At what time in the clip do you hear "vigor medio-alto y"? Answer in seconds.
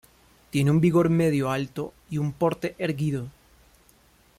0.81-2.17